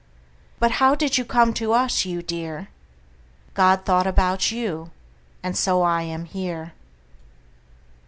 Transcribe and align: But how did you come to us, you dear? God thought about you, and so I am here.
But 0.57 0.71
how 0.81 0.95
did 0.95 1.19
you 1.19 1.23
come 1.25 1.53
to 1.53 1.73
us, 1.73 2.05
you 2.05 2.23
dear? 2.23 2.69
God 3.53 3.85
thought 3.85 4.07
about 4.07 4.49
you, 4.51 4.89
and 5.43 5.55
so 5.55 5.83
I 5.83 6.01
am 6.01 6.25
here. 6.25 6.73